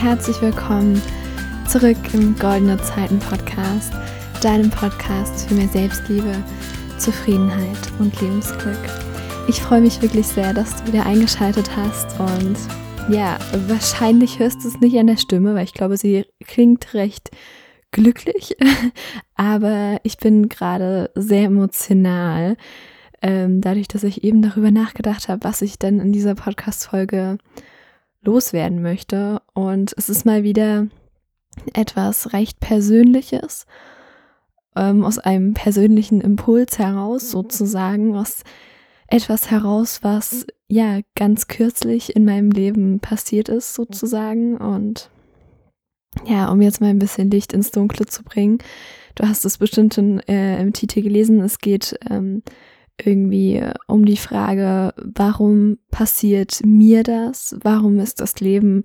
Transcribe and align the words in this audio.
herzlich 0.00 0.40
willkommen 0.40 1.00
zurück 1.68 1.98
im 2.14 2.34
Goldene 2.38 2.78
Zeiten 2.78 3.18
Podcast, 3.18 3.92
deinem 4.42 4.70
Podcast 4.70 5.46
für 5.46 5.54
mehr 5.54 5.68
Selbstliebe, 5.68 6.42
Zufriedenheit 6.96 7.76
und 7.98 8.18
Lebensglück. 8.18 8.78
Ich 9.46 9.60
freue 9.60 9.82
mich 9.82 10.00
wirklich 10.00 10.26
sehr, 10.26 10.54
dass 10.54 10.74
du 10.76 10.90
wieder 10.90 11.04
eingeschaltet 11.04 11.76
hast 11.76 12.18
und 12.18 12.56
ja, 13.14 13.38
wahrscheinlich 13.68 14.38
hörst 14.38 14.64
du 14.64 14.68
es 14.68 14.80
nicht 14.80 14.98
an 14.98 15.06
der 15.06 15.18
Stimme, 15.18 15.54
weil 15.54 15.64
ich 15.64 15.74
glaube, 15.74 15.98
sie 15.98 16.24
klingt 16.46 16.94
recht 16.94 17.28
glücklich, 17.92 18.56
aber 19.34 20.00
ich 20.02 20.16
bin 20.16 20.48
gerade 20.48 21.10
sehr 21.14 21.44
emotional, 21.44 22.56
ähm, 23.20 23.60
dadurch, 23.60 23.86
dass 23.86 24.04
ich 24.04 24.24
eben 24.24 24.40
darüber 24.40 24.70
nachgedacht 24.70 25.28
habe, 25.28 25.44
was 25.44 25.60
ich 25.60 25.78
denn 25.78 26.00
in 26.00 26.10
dieser 26.10 26.36
Podcast-Folge 26.36 27.36
loswerden 28.22 28.82
möchte. 28.82 29.42
Und 29.54 29.94
es 29.96 30.08
ist 30.08 30.24
mal 30.26 30.42
wieder 30.42 30.88
etwas 31.74 32.32
recht 32.32 32.60
Persönliches, 32.60 33.66
ähm, 34.76 35.04
aus 35.04 35.18
einem 35.18 35.54
persönlichen 35.54 36.20
Impuls 36.20 36.78
heraus 36.78 37.30
sozusagen, 37.30 38.16
aus 38.16 38.44
etwas 39.08 39.50
heraus, 39.50 40.00
was 40.02 40.46
ja 40.68 41.00
ganz 41.16 41.48
kürzlich 41.48 42.14
in 42.14 42.24
meinem 42.24 42.50
Leben 42.50 43.00
passiert 43.00 43.48
ist 43.48 43.74
sozusagen. 43.74 44.56
Und 44.56 45.10
ja, 46.26 46.50
um 46.50 46.62
jetzt 46.62 46.80
mal 46.80 46.88
ein 46.88 46.98
bisschen 46.98 47.30
Licht 47.30 47.52
ins 47.52 47.72
Dunkle 47.72 48.06
zu 48.06 48.22
bringen. 48.22 48.58
Du 49.16 49.26
hast 49.26 49.44
es 49.44 49.58
bestimmt 49.58 49.94
schon 49.94 50.20
äh, 50.20 50.60
im 50.60 50.72
Titel 50.72 51.02
gelesen. 51.02 51.40
Es 51.40 51.58
geht 51.58 51.98
ähm, 52.08 52.42
irgendwie 53.06 53.62
um 53.86 54.04
die 54.04 54.16
Frage, 54.16 54.94
warum 54.96 55.78
passiert 55.90 56.60
mir 56.64 57.02
das? 57.02 57.56
Warum 57.62 57.98
ist 57.98 58.20
das 58.20 58.40
Leben 58.40 58.84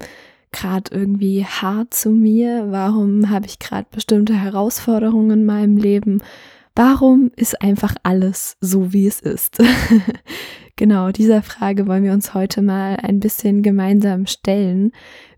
gerade 0.52 0.96
irgendwie 0.96 1.46
hart 1.46 1.94
zu 1.94 2.12
mir? 2.12 2.68
Warum 2.70 3.30
habe 3.30 3.46
ich 3.46 3.60
gerade 3.60 3.88
bestimmte 3.92 4.34
Herausforderungen 4.34 5.32
in 5.32 5.46
meinem 5.46 5.78
Leben? 5.78 6.22
Warum 6.76 7.32
ist 7.36 7.62
einfach 7.62 7.96
alles 8.04 8.58
so, 8.60 8.92
wie 8.92 9.08
es 9.08 9.22
ist? 9.22 9.62
genau, 10.76 11.12
dieser 11.12 11.42
Frage 11.42 11.88
wollen 11.88 12.04
wir 12.04 12.12
uns 12.12 12.34
heute 12.34 12.62
mal 12.62 12.98
ein 12.98 13.20
bisschen 13.20 13.64
gemeinsam 13.64 14.26
stellen, 14.28 14.92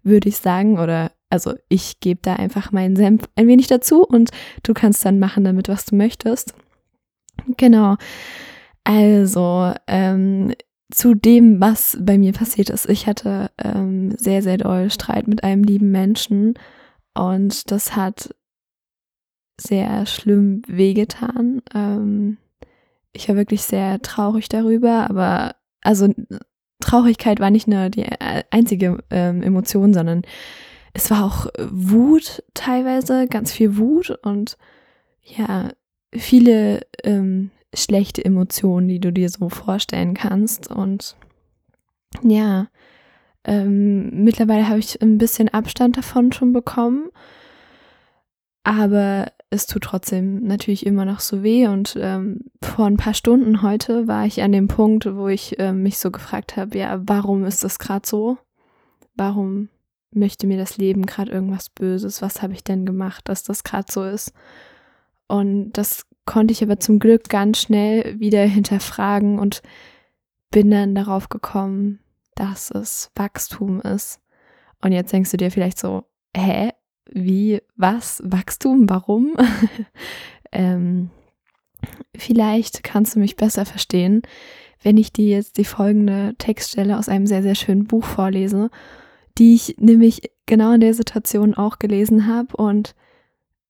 würde 0.03 0.29
ich 0.29 0.37
sagen. 0.37 0.79
Oder 0.79 1.11
also 1.29 1.53
ich 1.69 1.99
gebe 1.99 2.19
da 2.23 2.35
einfach 2.35 2.71
meinen 2.71 2.95
Senf 2.95 3.27
ein 3.35 3.47
wenig 3.47 3.67
dazu 3.67 4.03
und 4.03 4.31
du 4.63 4.73
kannst 4.73 5.05
dann 5.05 5.19
machen 5.19 5.43
damit, 5.43 5.67
was 5.67 5.85
du 5.85 5.95
möchtest. 5.95 6.53
Genau. 7.57 7.97
Also, 8.87 9.73
ähm, 9.87 10.53
zu 10.89 11.13
dem, 11.13 11.59
was 11.59 11.97
bei 11.99 12.17
mir 12.17 12.31
passiert 12.31 12.69
ist. 12.69 12.87
Ich 12.87 13.05
hatte 13.05 13.51
ähm, 13.61 14.15
sehr, 14.17 14.41
sehr 14.41 14.57
doll 14.57 14.89
Streit 14.89 15.27
mit 15.27 15.43
einem 15.43 15.65
lieben 15.65 15.91
Menschen 15.91 16.53
und 17.13 17.69
das 17.69 17.97
hat 17.97 18.33
sehr 19.59 20.05
schlimm 20.05 20.61
wehgetan. 20.67 21.61
Ähm, 21.75 22.37
ich 23.11 23.27
war 23.27 23.35
wirklich 23.35 23.63
sehr 23.63 24.01
traurig 24.01 24.47
darüber, 24.47 25.09
aber 25.09 25.57
also 25.81 26.07
Traurigkeit 26.79 27.41
war 27.41 27.49
nicht 27.49 27.67
nur 27.67 27.89
die 27.89 28.03
äh, 28.03 28.43
einzige 28.51 29.03
ähm, 29.09 29.43
Emotion, 29.43 29.93
sondern 29.93 30.21
es 30.93 31.11
war 31.11 31.25
auch 31.25 31.47
Wut 31.59 32.41
teilweise, 32.53 33.27
ganz 33.27 33.51
viel 33.51 33.75
Wut 33.75 34.17
und 34.23 34.57
ja, 35.23 35.71
viele 36.13 36.79
ähm, 37.03 37.51
schlechte 37.73 38.23
Emotionen, 38.23 38.87
die 38.87 38.99
du 38.99 39.11
dir 39.11 39.29
so 39.29 39.49
vorstellen 39.49 40.13
kannst. 40.13 40.69
Und 40.69 41.15
ja, 42.23 42.67
ähm, 43.43 44.23
mittlerweile 44.23 44.67
habe 44.67 44.79
ich 44.79 45.01
ein 45.01 45.17
bisschen 45.17 45.49
Abstand 45.49 45.97
davon 45.97 46.31
schon 46.31 46.53
bekommen. 46.53 47.09
Aber 48.63 49.31
es 49.49 49.65
tut 49.65 49.83
trotzdem 49.83 50.43
natürlich 50.43 50.85
immer 50.85 51.05
noch 51.05 51.21
so 51.21 51.43
weh. 51.43 51.67
Und 51.67 51.97
ähm, 51.99 52.41
vor 52.61 52.85
ein 52.85 52.97
paar 52.97 53.13
Stunden 53.13 53.61
heute 53.61 54.07
war 54.07 54.25
ich 54.25 54.41
an 54.41 54.51
dem 54.51 54.67
Punkt, 54.67 55.05
wo 55.15 55.27
ich 55.29 55.57
äh, 55.59 55.71
mich 55.71 55.97
so 55.97 56.11
gefragt 56.11 56.57
habe, 56.57 56.77
ja, 56.77 57.01
warum 57.05 57.45
ist 57.45 57.63
das 57.63 57.79
gerade 57.79 58.05
so? 58.05 58.37
Warum 59.15 59.69
möchte 60.11 60.47
mir 60.47 60.57
das 60.57 60.77
Leben 60.77 61.05
gerade 61.05 61.31
irgendwas 61.31 61.69
Böses? 61.69 62.21
Was 62.21 62.41
habe 62.41 62.53
ich 62.53 62.63
denn 62.63 62.85
gemacht, 62.85 63.29
dass 63.29 63.43
das 63.43 63.63
gerade 63.63 63.89
so 63.89 64.03
ist? 64.03 64.33
Und 65.27 65.71
das 65.73 66.05
konnte 66.27 66.51
ich 66.51 66.61
aber 66.61 66.79
zum 66.79 66.99
Glück 66.99 67.29
ganz 67.29 67.59
schnell 67.59 68.19
wieder 68.19 68.43
hinterfragen 68.43 69.39
und 69.39 69.63
bin 70.51 70.69
dann 70.69 70.93
darauf 70.93 71.29
gekommen, 71.29 71.99
dass 72.35 72.69
es 72.69 73.09
Wachstum 73.15 73.81
ist. 73.81 74.21
Und 74.81 74.91
jetzt 74.91 75.11
denkst 75.11 75.31
du 75.31 75.37
dir 75.37 75.49
vielleicht 75.49 75.79
so, 75.79 76.03
hä? 76.35 76.69
Wie? 77.09 77.61
Was? 77.75 78.21
Wachstum? 78.23 78.89
Warum? 78.89 79.35
ähm, 80.51 81.09
vielleicht 82.15 82.83
kannst 82.83 83.15
du 83.15 83.19
mich 83.19 83.35
besser 83.35 83.65
verstehen, 83.65 84.21
wenn 84.83 84.97
ich 84.97 85.11
dir 85.11 85.27
jetzt 85.27 85.57
die 85.57 85.65
folgende 85.65 86.35
Textstelle 86.37 86.97
aus 86.97 87.09
einem 87.09 87.25
sehr, 87.25 87.41
sehr 87.41 87.55
schönen 87.55 87.85
Buch 87.85 88.03
vorlese, 88.03 88.69
die 89.37 89.55
ich 89.55 89.75
nämlich 89.79 90.31
genau 90.45 90.73
in 90.73 90.81
der 90.81 90.93
Situation 90.93 91.55
auch 91.55 91.79
gelesen 91.79 92.27
habe 92.27 92.55
und 92.57 92.93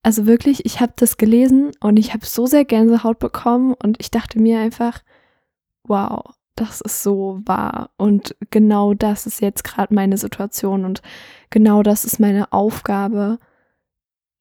also 0.03 0.25
wirklich, 0.25 0.66
ich 0.66 0.80
habe 0.80 0.94
das 0.96 1.18
gelesen 1.18 1.72
und 1.81 1.97
ich 1.97 2.13
habe 2.13 2.25
so 2.25 2.46
sehr 2.46 2.66
Gänsehaut 2.66 3.19
bekommen 3.19 3.74
und 3.74 3.97
ich 4.00 4.12
dachte 4.12 4.40
mir 4.40 4.59
einfach, 4.59 5.03
wow, 5.84 6.34
das 6.56 6.81
ist 6.81 7.03
so 7.03 7.40
wahr 7.46 7.91
und 7.97 8.36
genau 8.50 8.94
das 8.94 9.28
ist 9.28 9.41
jetzt 9.41 9.63
gerade 9.63 9.94
meine 9.94 10.18
Situation 10.18 10.86
und 10.86 11.02
genau 11.50 11.84
das 11.84 12.06
ist 12.06 12.19
meine 12.19 12.52
Aufgabe, 12.52 13.38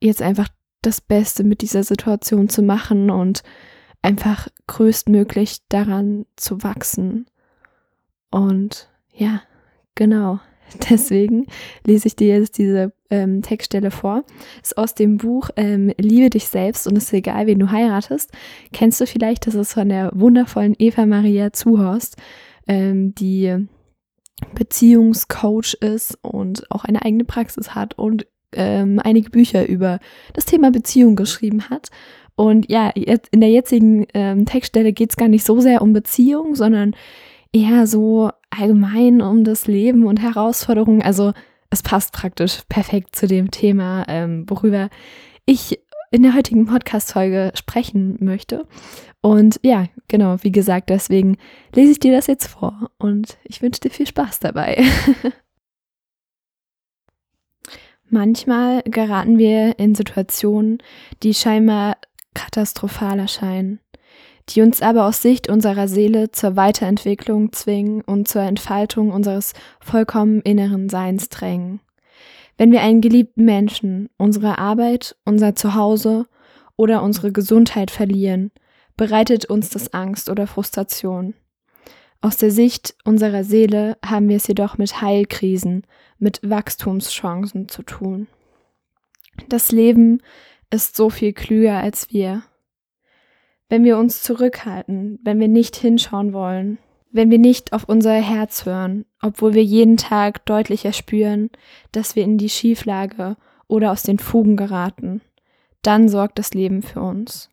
jetzt 0.00 0.22
einfach 0.22 0.48
das 0.82 1.00
Beste 1.00 1.44
mit 1.44 1.62
dieser 1.62 1.82
Situation 1.82 2.48
zu 2.48 2.62
machen 2.62 3.10
und 3.10 3.42
einfach 4.02 4.48
größtmöglich 4.68 5.66
daran 5.68 6.26
zu 6.36 6.62
wachsen. 6.62 7.26
Und 8.30 8.88
ja, 9.12 9.42
genau. 9.94 10.40
Deswegen 10.90 11.46
lese 11.84 12.08
ich 12.08 12.16
dir 12.16 12.38
jetzt 12.38 12.58
diese 12.58 12.92
ähm, 13.10 13.42
Textstelle 13.42 13.90
vor. 13.90 14.24
Ist 14.62 14.78
aus 14.78 14.94
dem 14.94 15.18
Buch 15.18 15.50
ähm, 15.56 15.92
Liebe 15.98 16.30
dich 16.30 16.48
selbst 16.48 16.86
und 16.86 16.96
es 16.96 17.04
ist 17.04 17.12
egal, 17.12 17.46
wen 17.46 17.58
du 17.58 17.70
heiratest. 17.70 18.32
Kennst 18.72 19.00
du 19.00 19.06
vielleicht, 19.06 19.46
das 19.46 19.54
ist 19.54 19.74
von 19.74 19.88
der 19.88 20.10
wundervollen 20.14 20.74
Eva 20.78 21.06
Maria 21.06 21.52
Zuhorst, 21.52 22.16
ähm, 22.66 23.14
die 23.14 23.66
Beziehungscoach 24.54 25.74
ist 25.80 26.18
und 26.22 26.70
auch 26.70 26.84
eine 26.84 27.02
eigene 27.02 27.24
Praxis 27.24 27.74
hat 27.74 27.98
und 27.98 28.26
ähm, 28.52 29.00
einige 29.02 29.30
Bücher 29.30 29.66
über 29.66 29.98
das 30.34 30.44
Thema 30.44 30.70
Beziehung 30.70 31.16
geschrieben 31.16 31.68
hat. 31.70 31.90
Und 32.36 32.70
ja, 32.70 32.90
in 32.90 33.40
der 33.40 33.50
jetzigen 33.50 34.06
ähm, 34.12 34.44
Textstelle 34.44 34.92
geht 34.92 35.10
es 35.10 35.16
gar 35.16 35.28
nicht 35.28 35.44
so 35.44 35.60
sehr 35.60 35.80
um 35.80 35.94
Beziehung, 35.94 36.54
sondern 36.54 36.94
eher 37.52 37.86
so 37.86 38.30
allgemein 38.50 39.22
um 39.22 39.42
das 39.42 39.66
Leben 39.66 40.04
und 40.06 40.20
Herausforderungen. 40.20 41.00
Also 41.00 41.32
es 41.70 41.82
passt 41.82 42.12
praktisch 42.12 42.62
perfekt 42.68 43.16
zu 43.16 43.26
dem 43.26 43.50
Thema, 43.50 44.04
ähm, 44.08 44.44
worüber 44.48 44.88
ich 45.44 45.80
in 46.10 46.22
der 46.22 46.34
heutigen 46.34 46.66
Podcast-Folge 46.66 47.52
sprechen 47.54 48.16
möchte. 48.20 48.66
Und 49.20 49.58
ja, 49.62 49.86
genau, 50.08 50.36
wie 50.42 50.52
gesagt, 50.52 50.90
deswegen 50.90 51.36
lese 51.74 51.92
ich 51.92 52.00
dir 52.00 52.12
das 52.12 52.26
jetzt 52.26 52.46
vor 52.46 52.90
und 52.98 53.38
ich 53.44 53.60
wünsche 53.60 53.80
dir 53.80 53.90
viel 53.90 54.06
Spaß 54.06 54.38
dabei. 54.40 54.84
Manchmal 58.08 58.82
geraten 58.84 59.36
wir 59.36 59.78
in 59.78 59.96
Situationen, 59.96 60.78
die 61.24 61.34
scheinbar 61.34 61.96
katastrophal 62.34 63.18
erscheinen 63.18 63.80
die 64.48 64.62
uns 64.62 64.80
aber 64.80 65.06
aus 65.06 65.22
Sicht 65.22 65.48
unserer 65.48 65.88
Seele 65.88 66.30
zur 66.30 66.56
Weiterentwicklung 66.56 67.52
zwingen 67.52 68.02
und 68.02 68.28
zur 68.28 68.42
Entfaltung 68.42 69.10
unseres 69.10 69.54
vollkommen 69.80 70.40
inneren 70.42 70.88
Seins 70.88 71.28
drängen. 71.28 71.80
Wenn 72.56 72.72
wir 72.72 72.80
einen 72.80 73.00
geliebten 73.00 73.44
Menschen, 73.44 74.08
unsere 74.16 74.58
Arbeit, 74.58 75.16
unser 75.24 75.54
Zuhause 75.54 76.26
oder 76.76 77.02
unsere 77.02 77.32
Gesundheit 77.32 77.90
verlieren, 77.90 78.50
bereitet 78.96 79.46
uns 79.46 79.68
das 79.68 79.92
Angst 79.92 80.30
oder 80.30 80.46
Frustration. 80.46 81.34
Aus 82.22 82.38
der 82.38 82.50
Sicht 82.50 82.94
unserer 83.04 83.44
Seele 83.44 83.98
haben 84.04 84.28
wir 84.28 84.36
es 84.36 84.46
jedoch 84.46 84.78
mit 84.78 85.02
Heilkrisen, 85.02 85.82
mit 86.18 86.40
Wachstumschancen 86.48 87.68
zu 87.68 87.82
tun. 87.82 88.26
Das 89.48 89.70
Leben 89.70 90.22
ist 90.70 90.96
so 90.96 91.10
viel 91.10 91.34
klüger 91.34 91.78
als 91.78 92.10
wir 92.10 92.42
wenn 93.68 93.84
wir 93.84 93.98
uns 93.98 94.22
zurückhalten, 94.22 95.18
wenn 95.22 95.40
wir 95.40 95.48
nicht 95.48 95.76
hinschauen 95.76 96.32
wollen, 96.32 96.78
wenn 97.10 97.30
wir 97.30 97.38
nicht 97.38 97.72
auf 97.72 97.84
unser 97.88 98.12
Herz 98.12 98.66
hören, 98.66 99.06
obwohl 99.22 99.54
wir 99.54 99.64
jeden 99.64 99.96
Tag 99.96 100.44
deutlicher 100.46 100.92
spüren, 100.92 101.50
dass 101.92 102.14
wir 102.14 102.22
in 102.22 102.38
die 102.38 102.48
Schieflage 102.48 103.36
oder 103.68 103.90
aus 103.90 104.02
den 104.02 104.18
Fugen 104.18 104.56
geraten, 104.56 105.22
dann 105.82 106.08
sorgt 106.08 106.38
das 106.38 106.54
Leben 106.54 106.82
für 106.82 107.00
uns. 107.00 107.50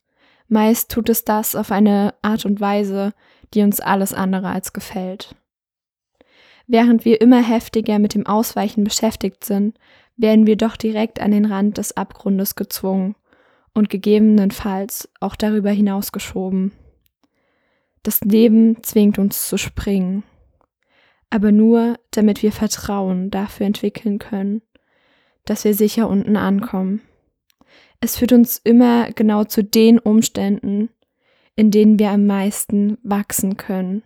Meist 0.48 0.92
tut 0.92 1.10
es 1.10 1.24
das 1.24 1.56
auf 1.56 1.71
eine 1.71 2.13
Art 2.21 2.45
und 2.45 2.62
Weise, 2.62 3.13
die 3.54 3.62
uns 3.62 3.80
alles 3.80 4.13
andere 4.13 4.50
als 4.50 4.74
gefällt. 4.74 5.36
während 6.66 7.04
wir 7.04 7.19
immer 7.19 7.44
heftiger 7.44 8.00
mit 8.00 8.16
dem 8.16 8.25
Ausweichen 8.25 8.83
beschäftigt 8.83 9.44
sind, 9.44 9.77
werden 10.16 10.48
wir 10.48 10.56
doch 10.56 10.77
direkt 10.77 11.19
an 11.19 11.31
den 11.31 11.45
Rand 11.45 11.77
des 11.77 11.98
Abgrundes 11.98 12.56
gezwungen 12.56 13.16
und 13.74 13.90
gegebenenfalls 13.90 15.10
auch 15.20 15.36
darüber 15.36 15.72
hinausgeschoben. 15.72 16.72
Das 18.04 18.22
Leben 18.22 18.84
zwingt 18.84 19.18
uns 19.18 19.48
zu 19.48 19.58
springen, 19.58 20.24
aber 21.30 21.52
nur, 21.52 21.98
damit 22.12 22.44
wir 22.44 22.52
Vertrauen 22.52 23.31
dafür 23.31 23.66
entwickeln 23.66 24.20
können, 24.20 24.62
dass 25.46 25.64
wir 25.64 25.74
sicher 25.74 26.08
unten 26.08 26.38
ankommen. 26.38 27.02
Es 28.00 28.18
führt 28.18 28.34
uns 28.34 28.60
immer 28.64 29.12
genau 29.12 29.46
zu 29.46 29.64
den 29.64 29.98
Umständen, 29.98 30.90
in 31.56 31.72
denen 31.72 32.00
wir 32.00 32.10
am 32.10 32.26
meisten 32.26 32.98
wachsen 33.04 33.58
können. 33.58 34.04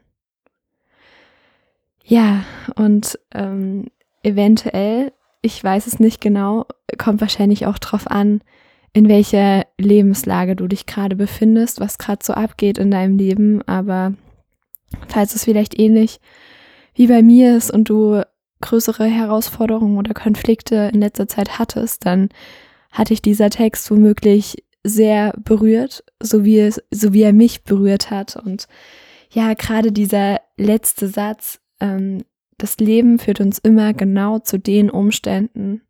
Ja, 2.04 2.46
und 2.76 3.20
ähm, 3.34 3.88
eventuell, 4.24 5.12
ich 5.42 5.62
weiß 5.62 5.88
es 5.88 6.00
nicht 6.00 6.22
genau, 6.22 6.66
kommt 6.98 7.20
wahrscheinlich 7.22 7.66
auch 7.66 7.80
drauf 7.80 8.10
an, 8.10 8.42
in 8.94 9.10
welcher 9.10 9.66
Lebenslage 9.78 10.56
du 10.56 10.68
dich 10.68 10.86
gerade 10.86 11.16
befindest, 11.16 11.80
was 11.80 11.98
gerade 11.98 12.24
so 12.24 12.34
abgeht 12.34 12.78
in 12.78 12.92
deinem 12.92 13.18
Leben. 13.18 13.62
Aber 13.68 14.14
falls 15.08 15.36
es 15.36 15.44
vielleicht 15.44 15.80
ähnlich 15.80 16.20
wie 16.96 17.08
bei 17.08 17.22
mir 17.22 17.56
ist 17.56 17.72
und 17.72 17.90
du 17.90 18.24
größere 18.62 19.06
Herausforderungen 19.06 19.98
oder 19.98 20.14
Konflikte 20.14 20.90
in 20.94 21.02
letzter 21.02 21.28
Zeit 21.28 21.60
hattest, 21.60 22.06
dann 22.06 22.30
hatte 22.92 23.14
ich 23.14 23.22
dieser 23.22 23.50
Text 23.50 23.92
womöglich 23.92 24.64
sehr 24.84 25.34
berührt, 25.38 26.04
so 26.22 26.44
wie, 26.44 26.60
es, 26.60 26.82
so 26.92 27.14
wie 27.14 27.22
er 27.22 27.34
mich 27.34 27.64
berührt 27.64 28.10
hat. 28.10 28.36
Und 28.36 28.68
ja, 29.32 29.54
gerade 29.54 29.92
dieser 29.92 30.40
letzte 30.58 31.08
Satz, 31.08 31.60
ähm, 31.80 32.24
das 32.58 32.78
Leben 32.78 33.20
führt 33.20 33.40
uns 33.40 33.60
immer 33.60 33.94
genau 33.94 34.40
zu 34.40 34.58
den 34.58 34.90
Umständen, 34.90 35.82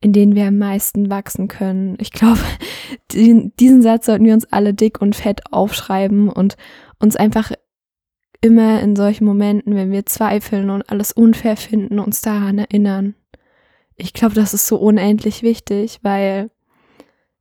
in 0.00 0.12
denen 0.12 0.34
wir 0.34 0.46
am 0.46 0.58
meisten 0.58 1.10
wachsen 1.10 1.48
können. 1.48 1.96
Ich 2.00 2.12
glaube, 2.12 2.40
die, 3.12 3.52
diesen 3.58 3.82
Satz 3.82 4.06
sollten 4.06 4.24
wir 4.24 4.34
uns 4.34 4.50
alle 4.52 4.74
dick 4.74 5.00
und 5.00 5.16
fett 5.16 5.40
aufschreiben 5.52 6.28
und 6.28 6.56
uns 6.98 7.16
einfach 7.16 7.52
immer 8.40 8.80
in 8.80 8.94
solchen 8.94 9.24
Momenten, 9.24 9.74
wenn 9.74 9.90
wir 9.90 10.06
zweifeln 10.06 10.70
und 10.70 10.88
alles 10.90 11.12
unfair 11.12 11.56
finden, 11.56 11.98
uns 11.98 12.20
daran 12.20 12.58
erinnern. 12.58 13.14
Ich 13.96 14.12
glaube, 14.12 14.34
das 14.34 14.54
ist 14.54 14.68
so 14.68 14.76
unendlich 14.76 15.42
wichtig, 15.42 15.98
weil 16.02 16.50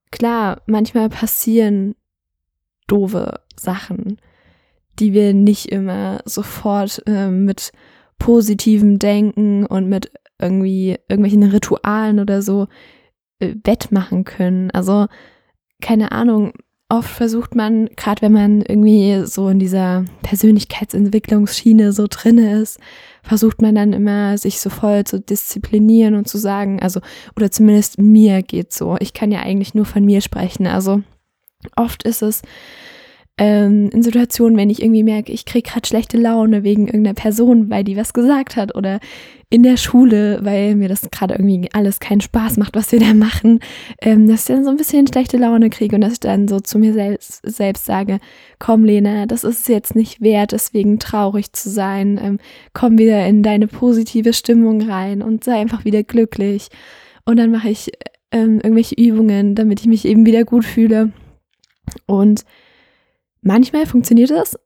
klar, 0.09 0.62
manchmal 0.65 1.09
passieren 1.09 1.95
doofe 2.88 3.42
Sachen, 3.56 4.19
die 4.98 5.13
wir 5.13 5.36
nicht 5.36 5.68
immer 5.68 6.21
sofort 6.25 7.04
äh, 7.06 7.30
mit 7.30 7.71
positivem 8.19 9.00
Denken 9.00 9.66
und 9.66 9.88
mit 9.88 10.12
irgendwie 10.40 10.98
irgendwelchen 11.08 11.44
Ritualen 11.44 12.19
oder 12.19 12.42
so 12.42 12.68
äh, 13.40 13.56
wettmachen 13.64 14.24
können. 14.24 14.72
Also 14.72 15.08
keine 15.81 16.12
Ahnung, 16.12 16.54
oft 16.90 17.10
versucht 17.10 17.56
man, 17.56 17.90
gerade 17.96 18.22
wenn 18.22 18.31
man 18.31 18.62
irgendwie 18.62 19.25
so 19.25 19.50
in 19.50 19.60
dieser 19.60 20.06
Persönlichkeitsentwicklungsschiene 20.24 21.92
so 21.92 22.08
drinne 22.10 22.62
ist, 22.62 22.80
versucht 23.24 23.62
man 23.62 23.75
dann 23.75 23.94
immer, 23.94 24.38
sich 24.38 24.60
so 24.60 24.69
voll 24.69 25.04
zu 25.04 25.19
disziplinieren 25.19 26.16
und 26.16 26.28
zu 26.28 26.38
sagen, 26.38 26.81
also, 26.81 27.02
oder 27.36 27.52
zumindest 27.52 28.00
mir 28.00 28.42
geht 28.42 28.72
so. 28.74 28.96
Ich 29.00 29.14
kann 29.14 29.31
ja 29.31 29.42
eigentlich 29.42 29.75
nur 29.75 29.86
von 29.86 30.06
mir 30.06 30.22
sprechen. 30.22 30.66
Also 30.66 31.02
oft 31.75 32.04
ist 32.04 32.22
es, 32.22 32.42
ähm, 33.38 33.89
in 33.94 34.01
Situationen, 34.01 34.57
wenn 34.57 34.69
ich 34.69 34.81
irgendwie 34.81 35.04
merke, 35.04 35.31
ich 35.31 35.45
kriege 35.45 35.69
gerade 35.69 35.88
schlechte 35.88 36.18
Laune 36.18 36.63
wegen 36.63 36.88
irgendeiner 36.88 37.13
Person, 37.13 37.69
weil 37.69 37.84
die 37.84 37.95
was 37.95 38.13
gesagt 38.13 38.56
hat 38.56 38.75
oder 38.75 39.00
in 39.50 39.63
der 39.63 39.78
Schule, 39.78 40.39
weil 40.42 40.75
mir 40.75 40.89
das 40.89 41.10
gerade 41.10 41.36
irgendwie 41.36 41.69
alles 41.72 42.00
keinen 42.00 42.19
Spaß 42.19 42.57
macht, 42.57 42.75
was 42.75 42.92
wir 42.92 43.00
da 43.00 43.13
machen, 43.13 43.60
ähm, 44.01 44.28
dass 44.28 44.42
ich 44.42 44.56
dann 44.56 44.63
so 44.63 44.72
ein 44.72 44.78
bisschen 44.78 45.07
schlechte 45.07 45.38
Laune 45.38 45.69
kriege 45.69 45.95
und 45.95 46.01
dass 46.01 46.13
ich 46.13 46.19
dann 46.19 46.48
so 46.48 46.60
zu 46.60 46.80
mir 46.80 46.94
selbst, 46.94 47.42
selbst 47.44 47.86
sage, 47.86 48.19
komm 48.60 48.84
Lena, 48.84 49.25
das 49.25 49.44
ist 49.44 49.69
jetzt 49.69 49.95
nicht 49.95 50.19
wert, 50.19 50.51
deswegen 50.51 51.00
traurig 51.00 51.54
zu 51.54 51.69
sein, 51.69 52.19
ähm, 52.22 52.40
komm 52.74 52.98
wieder 52.98 53.25
in 53.28 53.44
deine 53.44 53.68
positive 53.68 54.33
Stimmung 54.33 54.81
rein 54.81 55.22
und 55.22 55.44
sei 55.44 55.54
einfach 55.54 55.86
wieder 55.86 56.04
glücklich. 56.04 56.68
Und 57.24 57.38
dann 57.38 57.51
mache 57.51 57.69
ich 57.69 57.92
ähm, 58.31 58.56
irgendwelche 58.56 58.95
Übungen, 58.95 59.56
damit 59.56 59.80
ich 59.80 59.88
mich 59.88 60.06
eben 60.06 60.25
wieder 60.25 60.44
gut 60.44 60.66
fühle. 60.66 61.12
Und 62.06 62.44
Manchmal 63.47 63.85
funktioniert 63.85 64.29
das, 64.29 64.59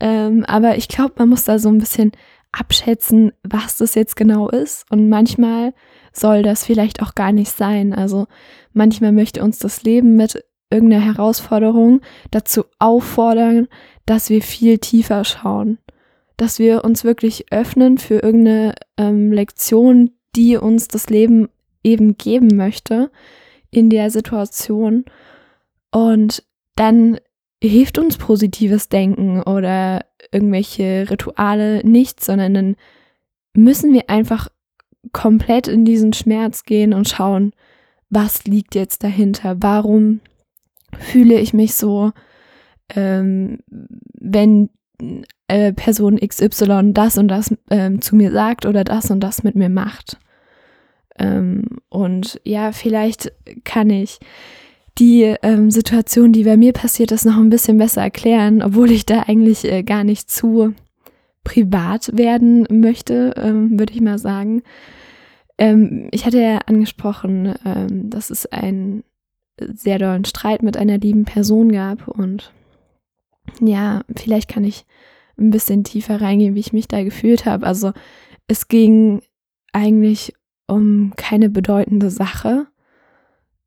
ähm, 0.00 0.44
aber 0.48 0.76
ich 0.76 0.88
glaube, 0.88 1.14
man 1.18 1.28
muss 1.28 1.44
da 1.44 1.60
so 1.60 1.68
ein 1.68 1.78
bisschen 1.78 2.10
abschätzen, 2.50 3.30
was 3.44 3.76
das 3.76 3.94
jetzt 3.94 4.16
genau 4.16 4.48
ist. 4.48 4.84
Und 4.90 5.08
manchmal 5.08 5.74
soll 6.12 6.42
das 6.42 6.64
vielleicht 6.64 7.02
auch 7.02 7.14
gar 7.14 7.30
nicht 7.30 7.52
sein. 7.52 7.94
Also 7.94 8.26
manchmal 8.72 9.12
möchte 9.12 9.44
uns 9.44 9.60
das 9.60 9.84
Leben 9.84 10.16
mit 10.16 10.44
irgendeiner 10.70 11.04
Herausforderung 11.04 12.00
dazu 12.32 12.64
auffordern, 12.80 13.68
dass 14.06 14.28
wir 14.28 14.42
viel 14.42 14.78
tiefer 14.78 15.22
schauen, 15.22 15.78
dass 16.36 16.58
wir 16.58 16.84
uns 16.84 17.04
wirklich 17.04 17.52
öffnen 17.52 17.96
für 17.96 18.24
irgendeine 18.24 18.74
ähm, 18.96 19.30
Lektion, 19.30 20.10
die 20.34 20.56
uns 20.56 20.88
das 20.88 21.08
Leben 21.10 21.48
eben 21.84 22.18
geben 22.18 22.56
möchte 22.56 23.12
in 23.70 23.88
der 23.88 24.10
Situation. 24.10 25.04
Und 25.92 26.42
dann 26.74 27.20
hilft 27.62 27.98
uns 27.98 28.18
positives 28.18 28.88
Denken 28.88 29.42
oder 29.42 30.04
irgendwelche 30.32 31.06
Rituale 31.10 31.86
nichts, 31.86 32.26
sondern 32.26 32.54
dann 32.54 32.76
müssen 33.54 33.92
wir 33.92 34.10
einfach 34.10 34.48
komplett 35.12 35.68
in 35.68 35.84
diesen 35.84 36.12
Schmerz 36.12 36.64
gehen 36.64 36.92
und 36.92 37.08
schauen, 37.08 37.52
was 38.10 38.44
liegt 38.44 38.74
jetzt 38.74 39.02
dahinter? 39.02 39.56
Warum 39.60 40.20
fühle 40.98 41.38
ich 41.38 41.52
mich 41.52 41.74
so, 41.74 42.12
ähm, 42.94 43.58
wenn 43.68 44.70
äh, 45.48 45.72
Person 45.72 46.18
XY 46.18 46.92
das 46.92 47.18
und 47.18 47.28
das 47.28 47.54
ähm, 47.70 48.00
zu 48.00 48.16
mir 48.16 48.32
sagt 48.32 48.66
oder 48.66 48.84
das 48.84 49.10
und 49.10 49.20
das 49.20 49.42
mit 49.42 49.54
mir 49.54 49.68
macht? 49.68 50.18
Ähm, 51.18 51.64
und 51.88 52.40
ja, 52.44 52.72
vielleicht 52.72 53.32
kann 53.64 53.90
ich 53.90 54.18
die 54.98 55.34
ähm, 55.42 55.70
Situation, 55.70 56.32
die 56.32 56.44
bei 56.44 56.56
mir 56.56 56.72
passiert 56.72 57.12
ist, 57.12 57.24
noch 57.24 57.36
ein 57.36 57.50
bisschen 57.50 57.78
besser 57.78 58.02
erklären, 58.02 58.62
obwohl 58.62 58.90
ich 58.90 59.06
da 59.06 59.24
eigentlich 59.26 59.64
äh, 59.64 59.82
gar 59.82 60.04
nicht 60.04 60.30
zu 60.30 60.74
privat 61.44 62.16
werden 62.16 62.66
möchte, 62.70 63.34
ähm, 63.36 63.78
würde 63.78 63.92
ich 63.92 64.00
mal 64.00 64.18
sagen. 64.18 64.62
Ähm, 65.58 66.08
ich 66.12 66.26
hatte 66.26 66.40
ja 66.40 66.58
angesprochen, 66.66 67.54
ähm, 67.64 68.10
dass 68.10 68.30
es 68.30 68.46
einen 68.46 69.04
sehr 69.58 69.98
dollen 69.98 70.24
Streit 70.24 70.62
mit 70.62 70.76
einer 70.76 70.98
lieben 70.98 71.24
Person 71.24 71.72
gab 71.72 72.08
und 72.08 72.52
ja, 73.60 74.02
vielleicht 74.14 74.48
kann 74.48 74.64
ich 74.64 74.84
ein 75.38 75.50
bisschen 75.50 75.84
tiefer 75.84 76.20
reingehen, 76.20 76.54
wie 76.54 76.60
ich 76.60 76.72
mich 76.72 76.88
da 76.88 77.02
gefühlt 77.02 77.46
habe. 77.46 77.66
Also 77.66 77.92
es 78.48 78.68
ging 78.68 79.22
eigentlich 79.72 80.34
um 80.66 81.12
keine 81.16 81.48
bedeutende 81.48 82.10
Sache. 82.10 82.66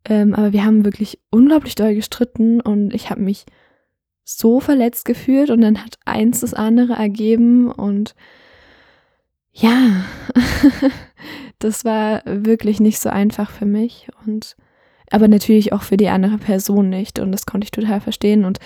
Ähm, 0.05 0.33
aber 0.33 0.53
wir 0.53 0.65
haben 0.65 0.85
wirklich 0.85 1.19
unglaublich 1.29 1.75
doll 1.75 1.95
gestritten 1.95 2.61
und 2.61 2.93
ich 2.93 3.09
habe 3.09 3.21
mich 3.21 3.45
so 4.23 4.59
verletzt 4.59 5.05
gefühlt 5.05 5.49
und 5.49 5.61
dann 5.61 5.83
hat 5.83 5.97
eins 6.05 6.41
das 6.41 6.53
andere 6.53 6.93
ergeben 6.93 7.71
und 7.71 8.15
ja, 9.51 10.05
das 11.59 11.83
war 11.83 12.21
wirklich 12.25 12.79
nicht 12.79 12.99
so 12.99 13.09
einfach 13.09 13.49
für 13.49 13.65
mich 13.65 14.07
und 14.25 14.55
aber 15.11 15.27
natürlich 15.27 15.73
auch 15.73 15.81
für 15.81 15.97
die 15.97 16.09
andere 16.09 16.37
Person 16.37 16.89
nicht 16.89 17.19
und 17.19 17.31
das 17.31 17.47
konnte 17.47 17.65
ich 17.65 17.71
total 17.71 17.99
verstehen 17.99 18.45
und 18.45 18.59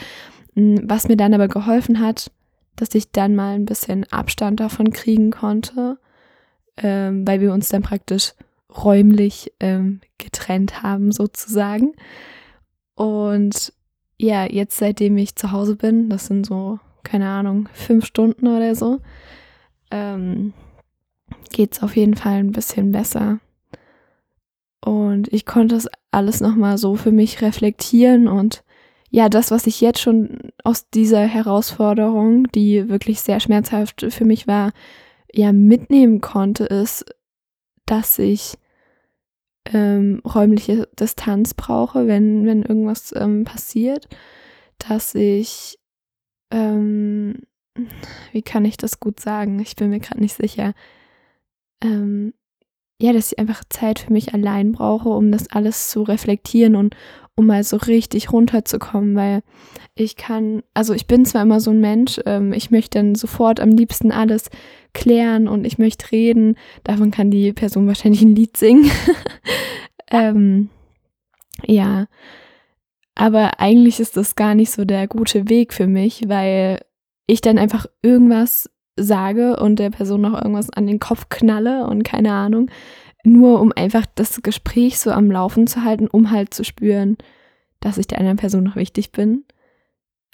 hm, 0.56 0.82
was 0.84 1.08
mir 1.08 1.16
dann 1.16 1.34
aber 1.34 1.48
geholfen 1.48 2.00
hat, 2.00 2.30
dass 2.76 2.94
ich 2.94 3.12
dann 3.12 3.36
mal 3.36 3.56
ein 3.56 3.66
bisschen 3.66 4.06
Abstand 4.12 4.60
davon 4.60 4.92
kriegen 4.92 5.32
konnte, 5.32 5.98
ähm, 6.78 7.26
weil 7.26 7.40
wir 7.40 7.54
uns 7.54 7.70
dann 7.70 7.84
praktisch 7.84 8.34
räumlich 8.76 9.54
ähm, 9.60 10.02
getrennt 10.18 10.84
haben, 10.84 11.12
sozusagen. 11.12 11.94
Und 12.96 13.74
ja, 14.18 14.46
jetzt 14.46 14.78
seitdem 14.78 15.18
ich 15.18 15.36
zu 15.36 15.52
Hause 15.52 15.76
bin, 15.76 16.10
das 16.10 16.28
sind 16.28 16.46
so, 16.46 16.80
keine 17.04 17.30
Ahnung, 17.30 17.70
fünf 17.74 18.06
Stunden 18.06 18.48
oder 18.48 18.76
so, 18.76 19.00
ähm, 19.92 20.54
geht 21.52 21.74
es 21.74 21.84
auf 21.84 21.96
jeden 21.96 22.16
Fall 22.16 22.36
ein 22.36 22.52
bisschen 22.52 22.92
besser. 22.92 23.40
Und 24.84 25.32
ich 25.32 25.46
konnte 25.46 25.76
das 25.76 25.88
alles 26.12 26.42
nochmal 26.42 26.78
so 26.78 26.96
für 26.96 27.12
mich 27.12 27.42
reflektieren 27.42 28.28
und 28.28 28.64
ja, 29.10 29.30
das, 29.30 29.52
was 29.52 29.68
ich 29.68 29.80
jetzt 29.80 30.02
schon 30.02 30.40
aus 30.64 30.90
dieser 30.90 31.22
Herausforderung, 31.22 32.48
die 32.52 32.90
wirklich 32.90 33.22
sehr 33.22 33.40
schmerzhaft 33.40 34.04
für 34.10 34.26
mich 34.26 34.48
war, 34.48 34.72
ja 35.32 35.52
mitnehmen 35.52 36.20
konnte, 36.20 36.64
ist, 36.64 37.06
dass 37.86 38.18
ich 38.18 38.56
ähm, 39.66 40.22
räumliche 40.26 40.88
Distanz 41.00 41.54
brauche, 41.54 42.08
wenn, 42.08 42.46
wenn 42.46 42.64
irgendwas 42.64 43.14
ähm, 43.16 43.44
passiert, 43.46 44.08
dass 44.78 45.16
ich, 45.16 45.80
ähm, 46.52 47.44
wie 48.32 48.42
kann 48.42 48.66
ich 48.66 48.78
das 48.78 49.00
gut 49.00 49.20
sagen? 49.20 49.60
Ich 49.60 49.76
bin 49.76 49.90
mir 49.90 50.00
gerade 50.00 50.22
nicht 50.22 50.36
sicher, 50.36 50.74
ähm, 51.84 52.34
ja, 53.02 53.12
dass 53.12 53.32
ich 53.32 53.40
einfach 53.40 53.64
Zeit 53.70 54.00
für 54.00 54.14
mich 54.14 54.34
allein 54.34 54.72
brauche, 54.72 55.10
um 55.10 55.32
das 55.32 55.50
alles 55.50 55.90
zu 55.90 56.04
reflektieren 56.04 56.76
und 56.76 56.96
um 57.36 57.48
mal 57.48 57.64
so 57.64 57.78
richtig 57.78 58.32
runterzukommen, 58.32 59.16
weil 59.16 59.42
ich 59.96 60.16
kann, 60.16 60.64
also 60.74 60.94
ich 60.94 61.08
bin 61.08 61.26
zwar 61.26 61.42
immer 61.42 61.60
so 61.60 61.72
ein 61.72 61.82
Mensch, 61.82 62.20
ähm, 62.26 62.54
ich 62.54 62.72
möchte 62.72 63.00
dann 63.00 63.16
sofort 63.16 63.60
am 63.60 63.70
liebsten 63.70 64.12
alles 64.12 64.50
klären 64.94 65.48
und 65.48 65.66
ich 65.66 65.78
möchte 65.78 66.12
reden. 66.12 66.56
Davon 66.84 67.12
kann 67.12 67.32
die 67.32 67.54
Person 67.54 67.88
wahrscheinlich 67.88 68.22
ein 68.22 68.36
Lied 68.36 68.58
singen. 68.58 68.90
ähm, 70.12 70.70
ja, 71.66 72.06
aber 73.16 73.60
eigentlich 73.60 74.00
ist 74.00 74.18
das 74.18 74.36
gar 74.36 74.56
nicht 74.56 74.72
so 74.72 74.86
der 74.86 75.08
gute 75.08 75.50
Weg 75.50 75.74
für 75.74 75.88
mich, 75.88 76.24
weil 76.28 76.80
ich 77.28 77.42
dann 77.42 77.58
einfach 77.58 77.86
irgendwas 78.02 78.70
sage 78.96 79.58
und 79.58 79.78
der 79.78 79.90
Person 79.90 80.22
noch 80.22 80.34
irgendwas 80.34 80.70
an 80.70 80.88
den 80.88 81.00
Kopf 81.00 81.30
knalle 81.30 81.88
und 81.88 82.04
keine 82.04 82.32
Ahnung, 82.32 82.70
nur 83.24 83.62
um 83.62 83.72
einfach 83.74 84.06
das 84.16 84.42
Gespräch 84.42 85.00
so 85.00 85.12
am 85.12 85.32
Laufen 85.32 85.68
zu 85.68 85.84
halten, 85.84 86.08
um 86.08 86.32
halt 86.32 86.54
zu 86.54 86.64
spüren, 86.64 87.18
dass 87.80 87.98
ich 87.98 88.08
der 88.08 88.20
anderen 88.20 88.38
Person 88.38 88.64
noch 88.64 88.76
wichtig 88.76 89.12
bin. 89.12 89.46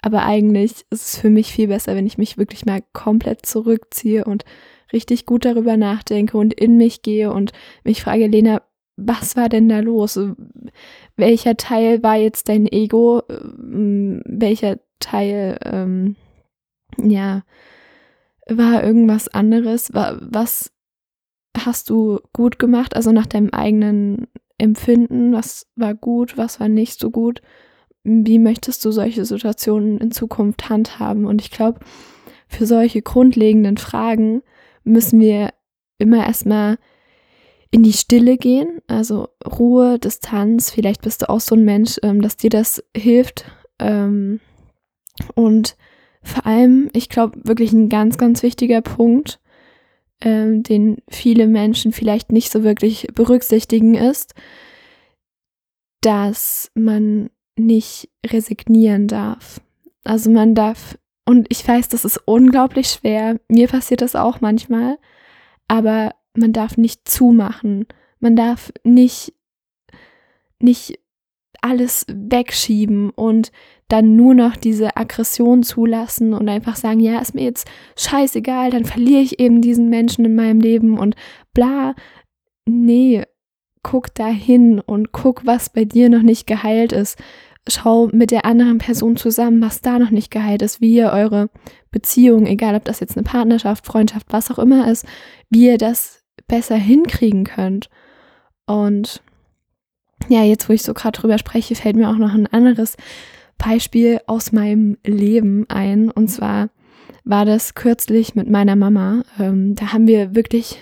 Aber 0.02 0.24
eigentlich 0.24 0.84
ist 0.90 1.14
es 1.14 1.18
für 1.18 1.30
mich 1.30 1.52
viel 1.52 1.68
besser, 1.68 1.94
wenn 1.94 2.06
ich 2.06 2.18
mich 2.18 2.38
wirklich 2.38 2.64
mal 2.64 2.82
komplett 2.92 3.44
zurückziehe 3.44 4.24
und 4.24 4.44
richtig 4.92 5.26
gut 5.26 5.44
darüber 5.44 5.76
nachdenke 5.76 6.36
und 6.36 6.54
in 6.54 6.76
mich 6.76 7.02
gehe 7.02 7.32
und 7.32 7.52
mich 7.84 8.02
frage, 8.02 8.26
Lena, 8.26 8.62
was 8.96 9.36
war 9.36 9.48
denn 9.48 9.68
da 9.68 9.80
los? 9.80 10.18
Welcher 11.16 11.56
Teil 11.56 12.02
war 12.02 12.16
jetzt 12.16 12.48
dein 12.48 12.66
Ego? 12.66 13.22
Welcher 13.28 14.78
Teil, 14.98 15.58
ähm, 15.64 16.16
ja, 16.98 17.42
war 18.46 18.82
irgendwas 18.82 19.28
anderes? 19.28 19.92
Was 19.92 20.72
hast 21.56 21.90
du 21.90 22.20
gut 22.32 22.58
gemacht? 22.58 22.96
Also 22.96 23.12
nach 23.12 23.26
deinem 23.26 23.50
eigenen 23.50 24.26
Empfinden, 24.58 25.32
was 25.32 25.66
war 25.76 25.94
gut, 25.94 26.36
was 26.36 26.60
war 26.60 26.68
nicht 26.68 27.00
so 27.00 27.10
gut? 27.10 27.42
Wie 28.02 28.38
möchtest 28.38 28.84
du 28.84 28.92
solche 28.92 29.24
Situationen 29.24 29.98
in 29.98 30.10
Zukunft 30.10 30.68
handhaben? 30.68 31.26
Und 31.26 31.40
ich 31.40 31.50
glaube, 31.50 31.80
für 32.48 32.66
solche 32.66 33.02
grundlegenden 33.02 33.76
Fragen 33.76 34.42
müssen 34.84 35.20
wir 35.20 35.50
immer 35.98 36.26
erstmal 36.26 36.78
in 37.70 37.82
die 37.82 37.92
Stille 37.92 38.36
gehen, 38.36 38.80
also 38.88 39.28
Ruhe, 39.46 39.98
Distanz. 39.98 40.70
Vielleicht 40.70 41.02
bist 41.02 41.22
du 41.22 41.28
auch 41.28 41.40
so 41.40 41.54
ein 41.54 41.64
Mensch, 41.64 41.98
ähm, 42.02 42.20
dass 42.20 42.36
dir 42.36 42.50
das 42.50 42.82
hilft. 42.96 43.44
Ähm, 43.78 44.40
und 45.34 45.76
vor 46.22 46.46
allem, 46.46 46.90
ich 46.92 47.08
glaube, 47.08 47.38
wirklich 47.44 47.72
ein 47.72 47.88
ganz, 47.88 48.18
ganz 48.18 48.42
wichtiger 48.42 48.80
Punkt, 48.80 49.40
ähm, 50.20 50.62
den 50.62 50.98
viele 51.08 51.46
Menschen 51.46 51.92
vielleicht 51.92 52.32
nicht 52.32 52.50
so 52.50 52.62
wirklich 52.62 53.08
berücksichtigen, 53.14 53.94
ist, 53.94 54.34
dass 56.00 56.70
man 56.74 57.30
nicht 57.56 58.10
resignieren 58.26 59.06
darf. 59.06 59.60
Also 60.04 60.30
man 60.30 60.54
darf, 60.54 60.98
und 61.26 61.46
ich 61.50 61.66
weiß, 61.66 61.88
das 61.88 62.04
ist 62.04 62.18
unglaublich 62.24 62.88
schwer, 62.88 63.38
mir 63.48 63.68
passiert 63.68 64.02
das 64.02 64.16
auch 64.16 64.40
manchmal, 64.40 64.98
aber 65.68 66.14
man 66.34 66.52
darf 66.52 66.76
nicht 66.76 67.08
zumachen. 67.08 67.86
Man 68.18 68.36
darf 68.36 68.72
nicht, 68.84 69.34
nicht 70.58 70.98
alles 71.62 72.06
wegschieben 72.08 73.10
und 73.10 73.52
dann 73.88 74.14
nur 74.16 74.34
noch 74.34 74.56
diese 74.56 74.96
Aggression 74.96 75.62
zulassen 75.62 76.32
und 76.32 76.48
einfach 76.48 76.76
sagen, 76.76 77.00
ja, 77.00 77.18
ist 77.18 77.34
mir 77.34 77.42
jetzt 77.42 77.68
scheißegal, 77.96 78.70
dann 78.70 78.84
verliere 78.84 79.20
ich 79.20 79.40
eben 79.40 79.60
diesen 79.60 79.88
Menschen 79.88 80.24
in 80.24 80.34
meinem 80.34 80.60
Leben 80.60 80.98
und 80.98 81.16
bla. 81.52 81.94
Nee, 82.66 83.24
guck 83.82 84.14
da 84.14 84.28
hin 84.28 84.80
und 84.80 85.12
guck, 85.12 85.44
was 85.44 85.70
bei 85.70 85.84
dir 85.84 86.08
noch 86.08 86.22
nicht 86.22 86.46
geheilt 86.46 86.92
ist. 86.92 87.18
Schau 87.68 88.08
mit 88.12 88.30
der 88.30 88.44
anderen 88.44 88.78
Person 88.78 89.16
zusammen, 89.16 89.60
was 89.60 89.80
da 89.80 89.98
noch 89.98 90.10
nicht 90.10 90.30
geheilt 90.30 90.62
ist, 90.62 90.80
wie 90.80 90.94
ihr 90.94 91.10
eure 91.12 91.50
Beziehung, 91.90 92.46
egal 92.46 92.74
ob 92.74 92.84
das 92.84 93.00
jetzt 93.00 93.16
eine 93.16 93.24
Partnerschaft, 93.24 93.86
Freundschaft, 93.86 94.26
was 94.30 94.50
auch 94.50 94.58
immer 94.58 94.90
ist, 94.90 95.04
wie 95.50 95.66
ihr 95.66 95.78
das 95.78 96.24
besser 96.46 96.76
hinkriegen 96.76 97.44
könnt. 97.44 97.90
Und 98.66 99.22
ja, 100.28 100.42
jetzt 100.44 100.68
wo 100.68 100.72
ich 100.72 100.82
so 100.82 100.94
gerade 100.94 101.18
drüber 101.18 101.38
spreche, 101.38 101.74
fällt 101.74 101.96
mir 101.96 102.08
auch 102.10 102.16
noch 102.16 102.34
ein 102.34 102.46
anderes 102.46 102.96
Beispiel 103.58 104.20
aus 104.26 104.52
meinem 104.52 104.96
Leben 105.04 105.66
ein. 105.68 106.10
Und 106.10 106.28
zwar 106.28 106.70
war 107.24 107.44
das 107.44 107.74
kürzlich 107.74 108.34
mit 108.34 108.48
meiner 108.48 108.76
Mama. 108.76 109.22
Ähm, 109.38 109.74
da 109.74 109.92
haben 109.92 110.06
wir 110.06 110.34
wirklich 110.34 110.78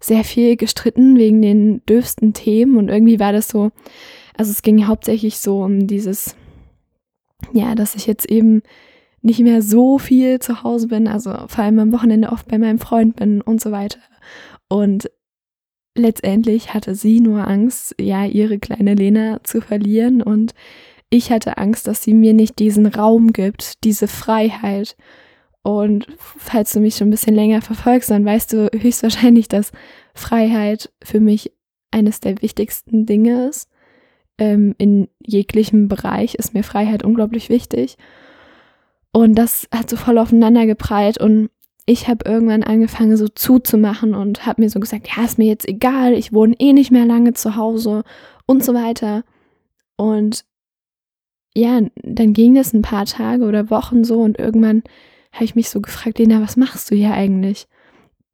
sehr 0.00 0.24
viel 0.24 0.56
gestritten 0.56 1.16
wegen 1.16 1.42
den 1.42 1.84
dürfsten 1.86 2.32
Themen. 2.32 2.76
Und 2.76 2.88
irgendwie 2.88 3.18
war 3.18 3.32
das 3.32 3.48
so, 3.48 3.70
also 4.36 4.50
es 4.50 4.62
ging 4.62 4.86
hauptsächlich 4.86 5.38
so 5.38 5.62
um 5.62 5.86
dieses, 5.86 6.36
ja, 7.52 7.74
dass 7.74 7.94
ich 7.94 8.06
jetzt 8.06 8.28
eben 8.30 8.62
nicht 9.22 9.40
mehr 9.40 9.62
so 9.62 9.98
viel 9.98 10.38
zu 10.38 10.62
Hause 10.62 10.88
bin, 10.88 11.08
also 11.08 11.32
vor 11.48 11.64
allem 11.64 11.80
am 11.80 11.92
Wochenende 11.92 12.30
oft 12.30 12.46
bei 12.46 12.58
meinem 12.58 12.78
Freund 12.78 13.16
bin 13.16 13.40
und 13.40 13.60
so 13.60 13.72
weiter. 13.72 13.98
Und 14.68 15.10
letztendlich 15.96 16.74
hatte 16.74 16.94
sie 16.94 17.20
nur 17.20 17.46
Angst, 17.46 17.94
ja, 18.00 18.24
ihre 18.24 18.58
kleine 18.58 18.94
Lena 18.94 19.40
zu 19.42 19.60
verlieren 19.60 20.22
und 20.22 20.54
ich 21.10 21.30
hatte 21.30 21.58
Angst, 21.58 21.86
dass 21.86 22.02
sie 22.02 22.14
mir 22.14 22.34
nicht 22.34 22.58
diesen 22.58 22.86
Raum 22.86 23.32
gibt, 23.32 23.84
diese 23.84 24.08
Freiheit. 24.08 24.96
Und 25.62 26.06
falls 26.18 26.72
du 26.72 26.80
mich 26.80 26.96
schon 26.96 27.08
ein 27.08 27.12
bisschen 27.12 27.34
länger 27.34 27.62
verfolgst, 27.62 28.10
dann 28.10 28.24
weißt 28.24 28.52
du 28.52 28.70
höchstwahrscheinlich, 28.72 29.48
dass 29.48 29.72
Freiheit 30.14 30.92
für 31.02 31.20
mich 31.20 31.52
eines 31.90 32.20
der 32.20 32.40
wichtigsten 32.42 33.06
Dinge 33.06 33.48
ist. 33.48 33.68
Ähm, 34.38 34.74
in 34.78 35.08
jeglichem 35.24 35.88
Bereich 35.88 36.34
ist 36.34 36.54
mir 36.54 36.62
Freiheit 36.62 37.04
unglaublich 37.04 37.48
wichtig. 37.48 37.96
Und 39.12 39.34
das 39.34 39.66
hat 39.74 39.88
so 39.88 39.96
voll 39.96 40.18
aufeinander 40.18 40.66
geprallt 40.66 41.18
und 41.18 41.48
ich 41.86 42.08
habe 42.08 42.28
irgendwann 42.28 42.64
angefangen 42.64 43.16
so 43.16 43.28
zuzumachen 43.28 44.14
und 44.14 44.44
habe 44.44 44.62
mir 44.62 44.68
so 44.68 44.80
gesagt, 44.80 45.08
ja, 45.16 45.24
ist 45.24 45.38
mir 45.38 45.46
jetzt 45.46 45.68
egal, 45.68 46.12
ich 46.14 46.32
wohne 46.32 46.56
eh 46.58 46.72
nicht 46.72 46.90
mehr 46.90 47.06
lange 47.06 47.32
zu 47.32 47.54
Hause 47.54 48.02
und 48.44 48.64
so 48.64 48.74
weiter. 48.74 49.22
Und 49.96 50.44
ja, 51.54 51.80
dann 52.02 52.32
ging 52.32 52.54
das 52.54 52.74
ein 52.74 52.82
paar 52.82 53.06
Tage 53.06 53.44
oder 53.44 53.70
Wochen 53.70 54.04
so 54.04 54.20
und 54.20 54.38
irgendwann 54.38 54.82
habe 55.32 55.44
ich 55.44 55.54
mich 55.54 55.70
so 55.70 55.80
gefragt, 55.80 56.18
Lena, 56.18 56.42
was 56.42 56.56
machst 56.56 56.90
du 56.90 56.96
hier 56.96 57.12
eigentlich? 57.12 57.68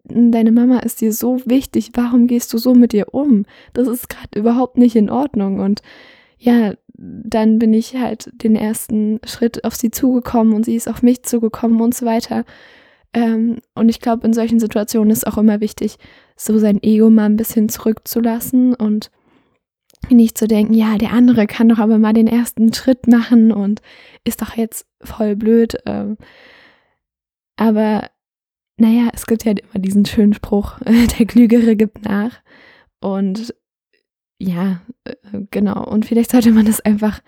Deine 0.04 0.50
Mama 0.50 0.78
ist 0.80 1.00
dir 1.00 1.12
so 1.12 1.40
wichtig, 1.44 1.92
warum 1.94 2.26
gehst 2.26 2.52
du 2.52 2.58
so 2.58 2.74
mit 2.74 2.94
ihr 2.94 3.14
um? 3.14 3.44
Das 3.74 3.86
ist 3.86 4.08
gerade 4.08 4.36
überhaupt 4.36 4.78
nicht 4.78 4.96
in 4.96 5.10
Ordnung. 5.10 5.60
Und 5.60 5.82
ja, 6.38 6.74
dann 6.94 7.58
bin 7.58 7.72
ich 7.74 7.96
halt 7.96 8.30
den 8.42 8.56
ersten 8.56 9.20
Schritt 9.24 9.64
auf 9.64 9.74
sie 9.74 9.90
zugekommen 9.90 10.54
und 10.54 10.64
sie 10.64 10.74
ist 10.74 10.88
auf 10.88 11.02
mich 11.02 11.22
zugekommen 11.22 11.80
und 11.80 11.94
so 11.94 12.06
weiter. 12.06 12.44
Ähm, 13.14 13.58
und 13.74 13.88
ich 13.88 14.00
glaube, 14.00 14.26
in 14.26 14.32
solchen 14.32 14.58
Situationen 14.58 15.10
ist 15.10 15.26
auch 15.26 15.38
immer 15.38 15.60
wichtig, 15.60 15.96
so 16.36 16.58
sein 16.58 16.82
Ego 16.82 17.10
mal 17.10 17.26
ein 17.26 17.36
bisschen 17.36 17.68
zurückzulassen 17.68 18.74
und 18.74 19.10
nicht 20.10 20.36
zu 20.36 20.48
denken, 20.48 20.74
ja, 20.74 20.98
der 20.98 21.12
andere 21.12 21.46
kann 21.46 21.68
doch 21.68 21.78
aber 21.78 21.98
mal 21.98 22.12
den 22.12 22.26
ersten 22.26 22.72
Schritt 22.72 23.06
machen 23.06 23.52
und 23.52 23.80
ist 24.24 24.42
doch 24.42 24.56
jetzt 24.56 24.86
voll 25.02 25.36
blöd. 25.36 25.76
Ähm, 25.86 26.16
aber 27.56 28.10
naja, 28.76 29.10
es 29.12 29.26
gibt 29.26 29.44
ja 29.44 29.52
immer 29.52 29.80
diesen 29.82 30.04
schönen 30.06 30.34
Spruch, 30.34 30.78
der 31.18 31.26
Klügere 31.26 31.76
gibt 31.76 32.04
nach. 32.04 32.40
Und 33.00 33.54
ja, 34.40 34.80
äh, 35.04 35.14
genau. 35.50 35.84
Und 35.88 36.06
vielleicht 36.06 36.32
sollte 36.32 36.50
man 36.50 36.66
das 36.66 36.80
einfach 36.80 37.20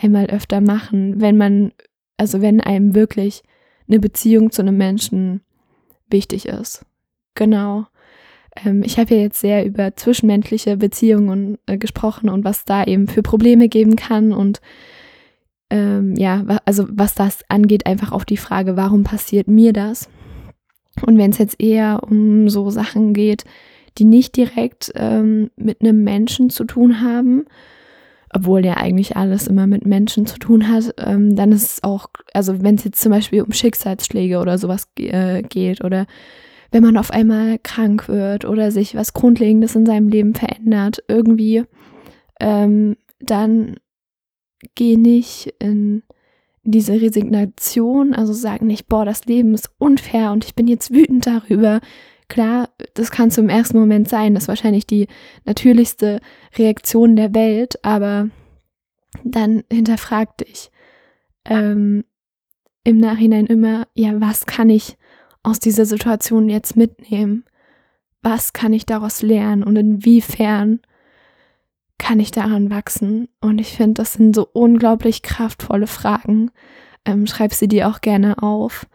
einmal 0.00 0.26
öfter 0.26 0.60
machen, 0.60 1.20
wenn 1.20 1.36
man, 1.36 1.72
also 2.16 2.40
wenn 2.40 2.60
einem 2.60 2.94
wirklich 2.94 3.42
eine 3.90 4.00
Beziehung 4.00 4.50
zu 4.50 4.62
einem 4.62 4.76
Menschen 4.76 5.42
wichtig 6.08 6.46
ist. 6.46 6.84
Genau. 7.34 7.86
Ähm, 8.64 8.82
ich 8.84 8.98
habe 8.98 9.14
ja 9.14 9.20
jetzt 9.20 9.40
sehr 9.40 9.64
über 9.64 9.96
zwischenmenschliche 9.96 10.76
Beziehungen 10.76 11.58
äh, 11.66 11.78
gesprochen 11.78 12.28
und 12.28 12.44
was 12.44 12.64
da 12.64 12.84
eben 12.84 13.08
für 13.08 13.22
Probleme 13.22 13.68
geben 13.68 13.96
kann 13.96 14.32
und 14.32 14.60
ähm, 15.70 16.16
ja, 16.16 16.44
also 16.64 16.86
was 16.90 17.14
das 17.14 17.44
angeht, 17.48 17.86
einfach 17.86 18.10
auf 18.10 18.24
die 18.24 18.36
Frage, 18.36 18.76
warum 18.76 19.04
passiert 19.04 19.46
mir 19.46 19.72
das? 19.72 20.08
Und 21.06 21.16
wenn 21.16 21.30
es 21.30 21.38
jetzt 21.38 21.60
eher 21.60 22.00
um 22.02 22.48
so 22.48 22.70
Sachen 22.70 23.14
geht, 23.14 23.44
die 23.98 24.04
nicht 24.04 24.36
direkt 24.36 24.92
ähm, 24.96 25.50
mit 25.56 25.80
einem 25.80 26.02
Menschen 26.02 26.50
zu 26.50 26.64
tun 26.64 27.00
haben, 27.00 27.46
obwohl 28.32 28.64
ja 28.64 28.76
eigentlich 28.76 29.16
alles 29.16 29.46
immer 29.46 29.66
mit 29.66 29.86
Menschen 29.86 30.26
zu 30.26 30.38
tun 30.38 30.68
hat, 30.68 30.94
ähm, 30.98 31.34
dann 31.34 31.52
ist 31.52 31.64
es 31.64 31.82
auch, 31.82 32.06
also 32.32 32.62
wenn 32.62 32.76
es 32.76 32.84
jetzt 32.84 33.00
zum 33.00 33.10
Beispiel 33.10 33.42
um 33.42 33.52
Schicksalsschläge 33.52 34.38
oder 34.38 34.56
sowas 34.56 34.88
äh, 34.96 35.42
geht 35.42 35.82
oder 35.84 36.06
wenn 36.70 36.84
man 36.84 36.96
auf 36.96 37.10
einmal 37.10 37.58
krank 37.58 38.08
wird 38.08 38.44
oder 38.44 38.70
sich 38.70 38.94
was 38.94 39.12
Grundlegendes 39.12 39.74
in 39.74 39.86
seinem 39.86 40.08
Leben 40.08 40.34
verändert, 40.34 41.02
irgendwie, 41.08 41.64
ähm, 42.38 42.96
dann 43.18 43.76
geh 44.76 44.96
nicht 44.96 45.54
in 45.58 46.04
diese 46.62 47.00
Resignation, 47.00 48.14
also 48.14 48.32
sag 48.32 48.62
nicht, 48.62 48.86
boah, 48.86 49.04
das 49.04 49.24
Leben 49.24 49.54
ist 49.54 49.70
unfair 49.78 50.30
und 50.30 50.44
ich 50.44 50.54
bin 50.54 50.68
jetzt 50.68 50.92
wütend 50.92 51.26
darüber. 51.26 51.80
Klar, 52.30 52.70
das 52.94 53.10
kann 53.10 53.30
zum 53.30 53.50
ersten 53.50 53.78
Moment 53.78 54.08
sein, 54.08 54.32
das 54.32 54.44
ist 54.44 54.48
wahrscheinlich 54.48 54.86
die 54.86 55.08
natürlichste 55.44 56.20
Reaktion 56.56 57.16
der 57.16 57.34
Welt, 57.34 57.84
aber 57.84 58.30
dann 59.24 59.64
hinterfrag 59.70 60.38
dich 60.38 60.70
ähm, 61.44 62.04
im 62.84 62.96
Nachhinein 62.96 63.46
immer, 63.46 63.86
ja, 63.92 64.18
was 64.20 64.46
kann 64.46 64.70
ich 64.70 64.96
aus 65.42 65.58
dieser 65.58 65.84
Situation 65.84 66.48
jetzt 66.48 66.76
mitnehmen? 66.76 67.44
Was 68.22 68.52
kann 68.52 68.72
ich 68.72 68.86
daraus 68.86 69.22
lernen 69.22 69.62
und 69.62 69.76
inwiefern 69.76 70.80
kann 71.98 72.20
ich 72.20 72.30
daran 72.30 72.70
wachsen? 72.70 73.28
Und 73.40 73.58
ich 73.60 73.72
finde, 73.72 73.94
das 73.94 74.14
sind 74.14 74.34
so 74.34 74.48
unglaublich 74.52 75.22
kraftvolle 75.22 75.86
Fragen. 75.86 76.50
Ähm, 77.04 77.26
schreib 77.26 77.52
sie 77.52 77.68
dir 77.68 77.88
auch 77.88 78.00
gerne 78.00 78.42
auf, 78.42 78.86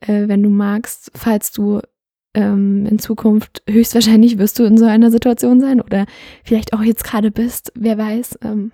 äh, 0.00 0.28
wenn 0.28 0.42
du 0.42 0.50
magst, 0.50 1.10
falls 1.14 1.52
du 1.52 1.80
ähm, 2.36 2.86
in 2.86 2.98
Zukunft 2.98 3.62
höchstwahrscheinlich 3.68 4.38
wirst 4.38 4.58
du 4.58 4.64
in 4.64 4.76
so 4.76 4.84
einer 4.84 5.10
Situation 5.10 5.60
sein 5.60 5.80
oder 5.80 6.04
vielleicht 6.44 6.74
auch 6.74 6.82
jetzt 6.82 7.02
gerade 7.02 7.30
bist, 7.30 7.72
wer 7.74 7.98
weiß. 7.98 8.38
Ähm, 8.44 8.70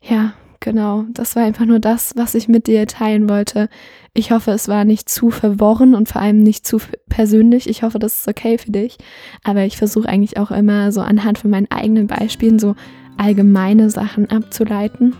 ja, 0.00 0.32
genau. 0.60 1.04
Das 1.12 1.34
war 1.34 1.42
einfach 1.42 1.66
nur 1.66 1.80
das, 1.80 2.14
was 2.16 2.36
ich 2.36 2.46
mit 2.46 2.68
dir 2.68 2.86
teilen 2.86 3.28
wollte. 3.28 3.68
Ich 4.14 4.30
hoffe, 4.30 4.52
es 4.52 4.68
war 4.68 4.84
nicht 4.84 5.08
zu 5.08 5.30
verworren 5.30 5.94
und 5.96 6.08
vor 6.08 6.22
allem 6.22 6.42
nicht 6.42 6.64
zu 6.64 6.78
persönlich. 7.08 7.68
Ich 7.68 7.82
hoffe, 7.82 7.98
das 7.98 8.20
ist 8.20 8.28
okay 8.28 8.56
für 8.56 8.70
dich. 8.70 8.98
Aber 9.42 9.64
ich 9.64 9.76
versuche 9.76 10.08
eigentlich 10.08 10.38
auch 10.38 10.52
immer 10.52 10.92
so 10.92 11.00
anhand 11.00 11.38
von 11.38 11.50
meinen 11.50 11.70
eigenen 11.70 12.06
Beispielen 12.06 12.60
so 12.60 12.76
allgemeine 13.16 13.90
Sachen 13.90 14.30
abzuleiten. 14.30 15.16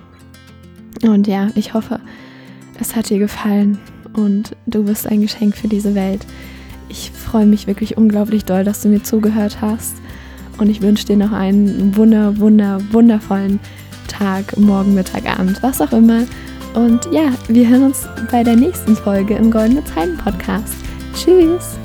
Und 1.02 1.26
ja, 1.26 1.48
ich 1.56 1.74
hoffe, 1.74 2.00
es 2.80 2.94
hat 2.94 3.10
dir 3.10 3.18
gefallen 3.18 3.78
und 4.14 4.54
du 4.66 4.84
bist 4.84 5.08
ein 5.08 5.20
Geschenk 5.20 5.56
für 5.56 5.68
diese 5.68 5.96
Welt. 5.96 6.24
Ich 6.88 7.10
freue 7.10 7.46
mich 7.46 7.66
wirklich 7.66 7.96
unglaublich 7.96 8.44
doll, 8.44 8.64
dass 8.64 8.82
du 8.82 8.88
mir 8.88 9.02
zugehört 9.02 9.60
hast. 9.60 9.96
Und 10.58 10.68
ich 10.68 10.82
wünsche 10.82 11.06
dir 11.06 11.16
noch 11.16 11.32
einen 11.32 11.96
wunder, 11.96 12.38
wunder, 12.38 12.80
wundervollen 12.90 13.60
Tag, 14.08 14.56
Morgen, 14.56 14.94
Mittag, 14.94 15.26
Abend, 15.38 15.62
was 15.62 15.80
auch 15.80 15.92
immer. 15.92 16.24
Und 16.74 17.08
ja, 17.12 17.32
wir 17.48 17.68
hören 17.68 17.84
uns 17.84 18.06
bei 18.30 18.42
der 18.42 18.56
nächsten 18.56 18.96
Folge 18.96 19.34
im 19.34 19.50
Goldene 19.50 19.84
Zeiten 19.84 20.16
Podcast. 20.16 20.74
Tschüss! 21.14 21.78